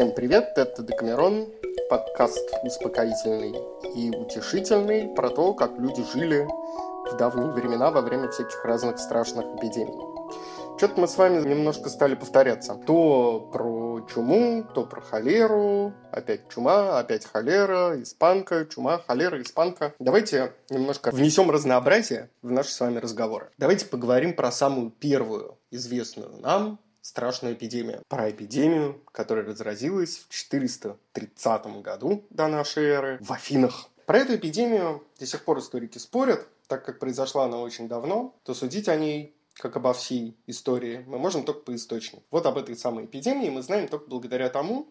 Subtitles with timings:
[0.00, 1.52] Всем привет, это Декамерон,
[1.90, 3.54] подкаст успокоительный
[3.94, 6.48] и утешительный про то, как люди жили
[7.10, 9.92] в давние времена во время всяких разных страшных эпидемий.
[10.78, 12.76] Что-то мы с вами немножко стали повторяться.
[12.86, 19.92] То про чуму, то про холеру, опять чума, опять холера, испанка, чума, холера, испанка.
[19.98, 23.50] Давайте немножко внесем разнообразие в наши с вами разговоры.
[23.58, 28.02] Давайте поговорим про самую первую известную нам страшную эпидемию.
[28.08, 33.88] Про эпидемию, которая разразилась в 430 году до нашей эры в Афинах.
[34.06, 38.54] Про эту эпидемию до сих пор историки спорят, так как произошла она очень давно, то
[38.54, 42.22] судить о ней как обо всей истории, мы можем только по источнику.
[42.30, 44.88] Вот об этой самой эпидемии мы знаем только благодаря тому,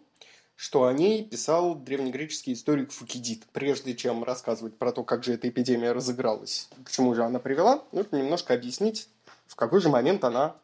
[0.55, 3.45] что о ней писал древнегреческий историк Фукидид.
[3.53, 7.83] Прежде чем рассказывать про то, как же эта эпидемия разыгралась, к чему же она привела,
[7.91, 9.09] нужно немножко объяснить,
[9.47, 10.55] в какой же момент она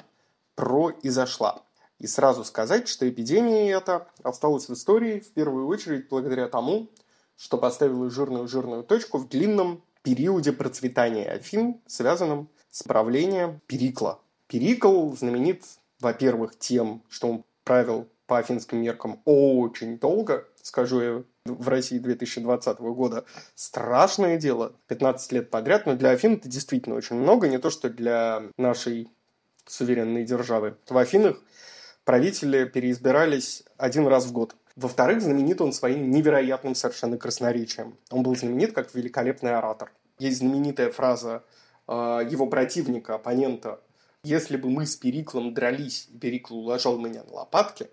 [0.56, 1.64] произошла.
[2.00, 6.89] И сразу сказать, что эпидемия эта осталась в истории в первую очередь благодаря тому,
[7.38, 14.20] что поставила жирную-жирную точку в длинном периоде процветания Афин, связанном с правлением Перикла.
[14.48, 15.64] Перикл знаменит,
[16.00, 22.80] во-первых, тем, что он правил по афинским меркам очень долго, скажу я в России 2020
[22.80, 27.70] года, страшное дело, 15 лет подряд, но для Афин это действительно очень много, не то
[27.70, 29.09] что для нашей
[29.66, 30.77] суверенной державы.
[30.88, 31.41] В Афинах
[32.03, 34.55] правители переизбирались один раз в год.
[34.75, 37.97] Во-вторых, знаменит он своим невероятным совершенно красноречием.
[38.09, 39.91] Он был знаменит как великолепный оратор.
[40.19, 41.43] Есть знаменитая фраза
[41.88, 41.91] э,
[42.30, 43.81] его противника, оппонента,
[44.23, 47.88] «Если бы мы с Периклом дрались, и Перикл уложил меня на лопатки»,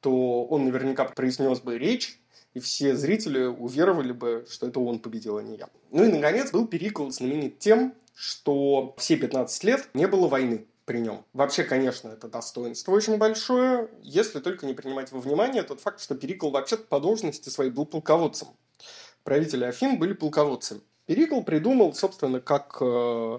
[0.00, 2.18] то он наверняка произнес бы речь,
[2.54, 5.68] и все зрители уверовали бы, что это он победил, а не я.
[5.90, 10.98] Ну и, наконец, был Перикл знаменит тем, что все 15 лет не было войны при
[10.98, 11.24] нем.
[11.34, 16.16] Вообще, конечно, это достоинство очень большое, если только не принимать во внимание тот факт, что
[16.16, 18.48] Перикл вообще-то по должности своей был полководцем.
[19.22, 20.80] Правители Афин были полководцами.
[21.06, 23.38] Перикл придумал, собственно, как э,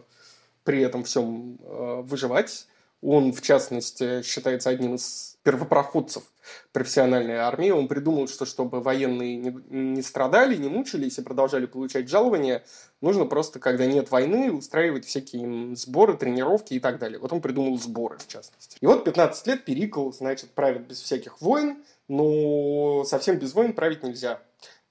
[0.64, 2.68] при этом всем э, выживать.
[3.02, 6.24] Он, в частности, считается одним из первопроходцев
[6.72, 7.72] профессиональной армии.
[7.72, 12.64] Он придумал, что чтобы военные не, не страдали, не мучились и продолжали получать жалования,
[13.02, 17.20] нужно просто, когда нет войны, устраивать всякие сборы, тренировки и так далее.
[17.20, 18.78] Вот он придумал сборы, в частности.
[18.80, 24.04] И вот 15 лет Перикл, значит, правит без всяких войн, но совсем без войн править
[24.04, 24.42] нельзя.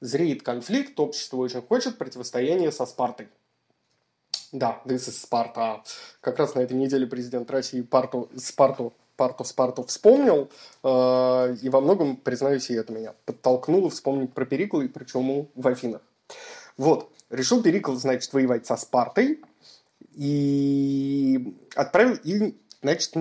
[0.00, 3.28] Зреет конфликт, общество очень хочет противостояния со Спартой.
[4.52, 5.80] Да, this is Sparta.
[6.20, 10.50] Как раз на этой неделе президент России Парту, Спарту, Парту, Спарту вспомнил,
[10.82, 15.48] э, и во многом, признаюсь, и это меня подтолкнуло вспомнить про Перикла и про чуму
[15.54, 16.02] в Афинах.
[16.76, 19.40] Вот, решил Перикл, значит, воевать со Спартой,
[20.14, 23.14] и отправил, и, значит,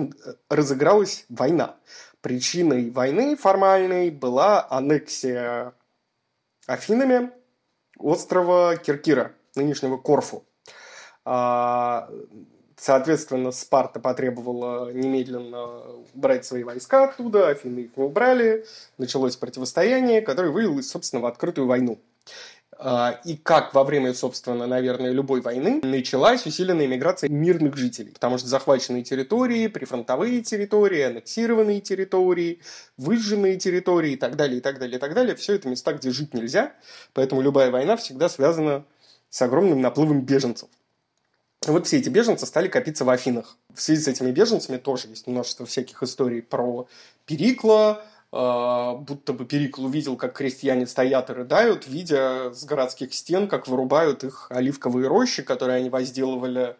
[0.48, 1.76] разыгралась война.
[2.22, 5.74] Причиной войны формальной была аннексия
[6.66, 7.30] Афинами
[7.98, 10.44] острова Киркира, нынешнего Корфу.
[11.24, 12.08] А,
[12.76, 15.82] соответственно, Спарта потребовала немедленно
[16.14, 18.64] убрать свои войска оттуда, Афины их не убрали,
[18.98, 21.98] началось противостояние, которое вылилось, собственно, в открытую войну.
[22.82, 28.38] А, и как во время, собственно, наверное, любой войны началась усиленная миграция мирных жителей, потому
[28.38, 32.60] что захваченные территории, прифронтовые территории, аннексированные территории,
[32.96, 36.10] выжженные территории и так далее, и так далее, и так далее, все это места, где
[36.10, 36.72] жить нельзя,
[37.12, 38.86] поэтому любая война всегда связана
[39.28, 40.70] с огромным наплывом беженцев.
[41.66, 43.58] Вот все эти беженцы стали копиться в Афинах.
[43.74, 46.88] В связи с этими беженцами тоже есть множество всяких историй про
[47.26, 53.46] Перикла, э, будто бы Перикл увидел, как крестьяне стоят и рыдают, видя с городских стен,
[53.46, 56.76] как вырубают их оливковые рощи, которые они возделывали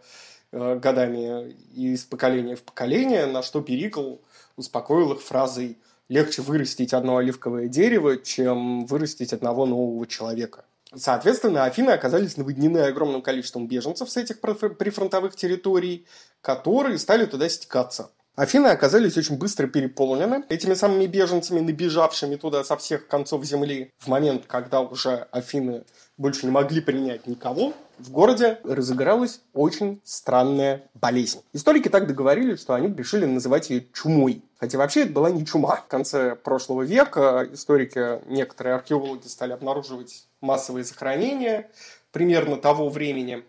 [0.52, 4.16] э, годами из поколения в поколение, на что Перикл
[4.56, 5.76] успокоил их фразой
[6.08, 10.64] «легче вырастить одно оливковое дерево, чем вырастить одного нового человека».
[10.94, 16.06] Соответственно, Афины оказались наводнены огромным количеством беженцев с этих прифронтовых территорий,
[16.40, 18.10] которые стали туда стекаться.
[18.36, 23.92] Афины оказались очень быстро переполнены этими самыми беженцами, набежавшими туда со всех концов земли.
[23.98, 25.84] В момент, когда уже Афины
[26.16, 31.42] больше не могли принять никого, в городе разыгралась очень странная болезнь.
[31.52, 34.42] Историки так договорились, что они решили называть ее чумой.
[34.58, 35.76] Хотя вообще это была не чума.
[35.76, 41.70] В конце прошлого века историки, некоторые археологи стали обнаруживать массовые захоронения
[42.12, 43.44] примерно того времени,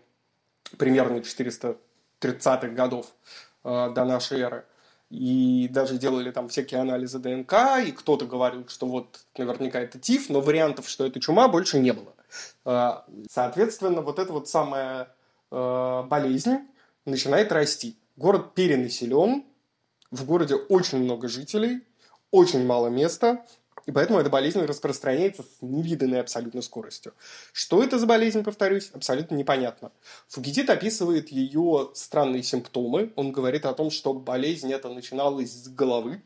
[0.76, 3.06] примерно 430-х годов
[3.64, 4.64] э, до нашей эры.
[5.12, 7.52] И даже делали там всякие анализы ДНК,
[7.86, 11.92] и кто-то говорил, что вот наверняка это ТИФ, но вариантов, что это чума, больше не
[11.92, 12.14] было.
[12.64, 15.14] Э, соответственно, вот эта вот самая
[15.50, 16.60] э, болезнь
[17.04, 17.94] начинает расти.
[18.16, 19.44] Город перенаселен,
[20.10, 21.82] в городе очень много жителей,
[22.30, 23.44] очень мало места,
[23.86, 27.14] И поэтому эта болезнь распространяется с невиданной абсолютно скоростью.
[27.52, 29.90] Что это за болезнь, повторюсь, абсолютно непонятно.
[30.28, 33.12] Фукидид описывает ее странные симптомы.
[33.16, 36.22] Он говорит о том, что болезнь эта начиналась с головы,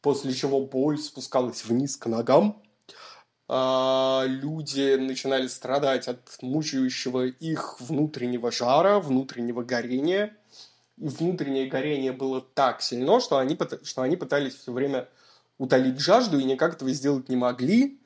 [0.00, 2.60] после чего боль спускалась вниз к ногам.
[3.50, 10.36] А, люди начинали страдать от мучающего их внутреннего жара, внутреннего горения.
[10.96, 15.08] И внутреннее горение было так сильно, что они, что они пытались все время
[15.58, 18.00] утолить жажду и никак этого сделать не могли.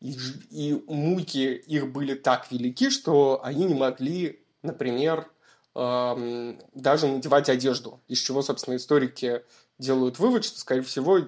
[0.00, 0.16] И,
[0.50, 5.30] и муки их были так велики, что они не могли, например,
[5.74, 8.00] эм, даже надевать одежду.
[8.08, 9.42] Из чего, собственно, историки
[9.78, 11.20] делают вывод, что, скорее всего,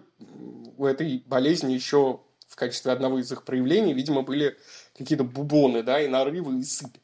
[0.77, 4.57] у этой болезни еще в качестве одного из их проявлений, видимо, были
[4.97, 6.97] какие-то бубоны, да, и нарывы, и сыпь.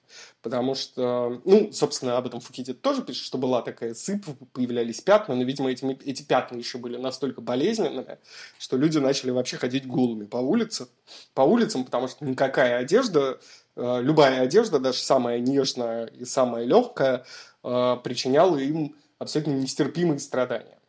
[0.42, 5.34] Потому что, ну, собственно, об этом Фукидид тоже пишет, что была такая сыпь, появлялись пятна,
[5.34, 8.18] но, видимо, эти, эти пятна еще были настолько болезненными,
[8.58, 10.88] что люди начали вообще ходить голыми по улице,
[11.34, 13.38] по улицам, потому что никакая одежда,
[13.76, 17.24] э, любая одежда, даже самая нежная и самая легкая,
[17.62, 20.81] э, причиняла им абсолютно нестерпимые страдания.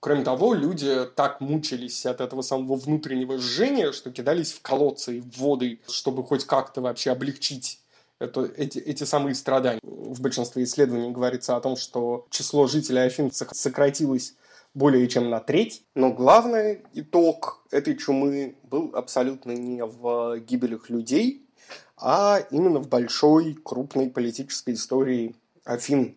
[0.00, 5.20] Кроме того, люди так мучились от этого самого внутреннего жжения, что кидались в колодцы и
[5.20, 7.80] в воды, чтобы хоть как-то вообще облегчить
[8.20, 9.80] это, эти, эти самые страдания.
[9.82, 14.34] В большинстве исследований говорится о том, что число жителей Афин сократилось
[14.74, 15.82] более чем на треть.
[15.94, 21.46] Но главный итог этой чумы был абсолютно не в гибелях людей,
[21.96, 25.34] а именно в большой, крупной политической истории
[25.64, 26.16] Афин.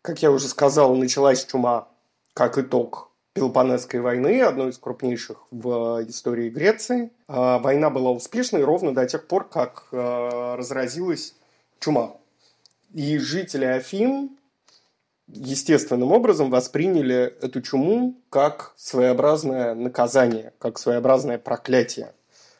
[0.00, 1.88] Как я уже сказал, началась чума
[2.34, 7.10] как итог Пелопонесской войны, одной из крупнейших в истории Греции.
[7.26, 11.34] А, война была успешной ровно до тех пор, как а, разразилась
[11.80, 12.16] чума.
[12.92, 14.36] И жители Афин
[15.26, 22.14] естественным образом восприняли эту чуму как своеобразное наказание, как своеобразное проклятие,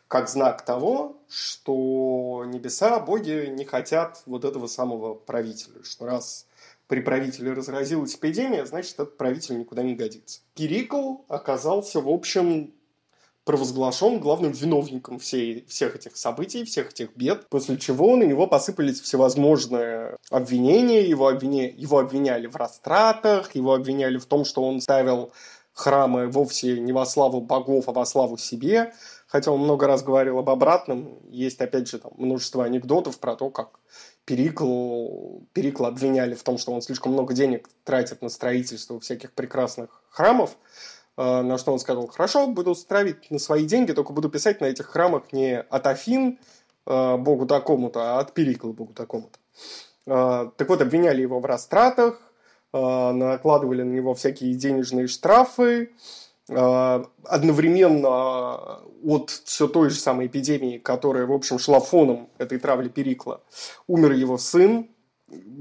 [0.08, 6.46] как знак того, что небеса, боги не хотят вот этого самого правителя, что раз
[6.86, 10.40] при правителе разразилась эпидемия, значит, этот правитель никуда не годится.
[10.54, 12.74] Перикл оказался, в общем,
[13.44, 19.00] провозглашен главным виновником всей, всех этих событий, всех этих бед, после чего на него посыпались
[19.00, 21.70] всевозможные обвинения, его, обвиня...
[21.70, 25.32] его обвиняли в растратах, его обвиняли в том, что он ставил
[25.74, 28.94] храмы вовсе не во славу богов, а во славу себе,
[29.26, 31.18] хотя он много раз говорил об обратном.
[31.28, 33.80] Есть, опять же, там множество анекдотов про то, как
[34.24, 40.02] Перикл, Перикл обвиняли в том, что он слишком много денег тратит на строительство всяких прекрасных
[40.08, 40.56] храмов,
[41.16, 44.66] э, на что он сказал, хорошо, буду строить на свои деньги, только буду писать на
[44.66, 46.38] этих храмах не от Афин
[46.86, 49.38] э, богу такому-то, а от Перикла богу такому-то.
[50.06, 52.20] Э, так вот, обвиняли его в растратах,
[52.72, 55.92] накладывали на него всякие денежные штрафы,
[56.48, 63.42] одновременно от все той же самой эпидемии, которая, в общем, шла фоном этой травли Перикла,
[63.86, 64.88] умер его сын,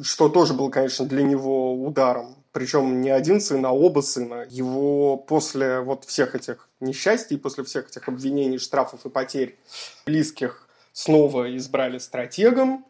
[0.01, 2.35] что тоже был, конечно, для него ударом.
[2.51, 4.45] Причем не один сын, а оба сына.
[4.49, 9.57] Его после вот всех этих несчастий, после всех этих обвинений, штрафов и потерь
[10.05, 12.85] близких снова избрали стратегом.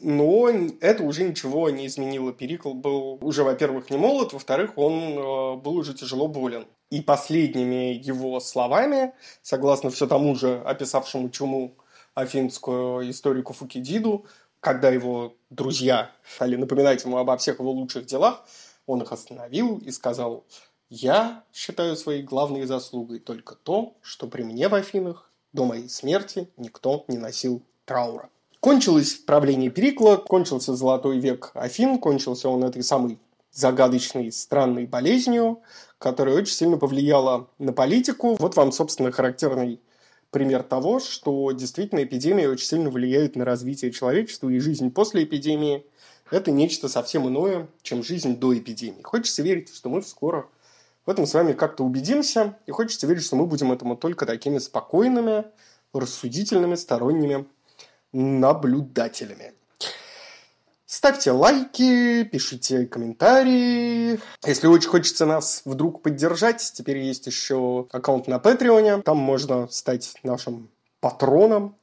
[0.00, 0.48] Но
[0.80, 2.32] это уже ничего не изменило.
[2.32, 6.66] Перикл был уже, во-первых, не молод, во-вторых, он э, был уже тяжело болен.
[6.90, 11.76] И последними его словами, согласно все тому же описавшему чуму
[12.14, 14.26] афинскую историку Фукидиду,
[14.60, 18.46] когда его друзья стали напоминать ему обо всех его лучших делах,
[18.86, 20.44] он их остановил и сказал,
[20.88, 26.48] «Я считаю своей главной заслугой только то, что при мне в Афинах до моей смерти
[26.56, 28.30] никто не носил траура».
[28.64, 33.18] Кончилось правление Перикла, кончился золотой век Афин, кончился он этой самой
[33.52, 35.60] загадочной, странной болезнью,
[35.98, 38.36] которая очень сильно повлияла на политику.
[38.38, 39.82] Вот вам, собственно, характерный
[40.30, 45.84] пример того, что действительно эпидемия очень сильно влияет на развитие человечества, и жизнь после эпидемии–
[46.30, 49.02] это нечто совсем иное, чем жизнь до эпидемии.
[49.02, 50.48] Хочется верить, что мы скоро
[51.04, 54.56] в этом с вами как-то убедимся, и хочется верить, что мы будем этому только такими
[54.56, 55.44] спокойными,
[55.92, 57.44] рассудительными, сторонними
[58.14, 59.52] наблюдателями.
[60.86, 64.20] Ставьте лайки, пишите комментарии.
[64.46, 69.02] Если очень хочется нас вдруг поддержать, теперь есть еще аккаунт на Патреоне.
[69.02, 71.76] Там можно стать нашим патроном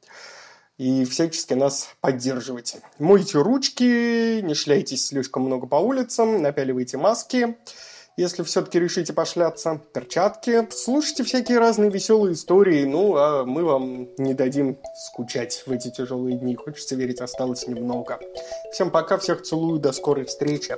[0.77, 2.77] и всячески нас поддерживать.
[2.97, 7.57] Мойте ручки, не шляйтесь слишком много по улицам, напяливайте маски
[8.21, 10.67] если все-таки решите пошляться, перчатки.
[10.71, 16.37] Слушайте всякие разные веселые истории, ну, а мы вам не дадим скучать в эти тяжелые
[16.37, 16.55] дни.
[16.55, 18.19] Хочется верить, осталось немного.
[18.71, 20.75] Всем пока, всех целую, до скорой встречи.